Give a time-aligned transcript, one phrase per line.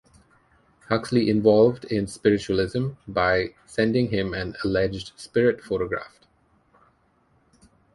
[0.89, 6.19] Huxley involved in spiritualism by sending him an alleged spirit photograph.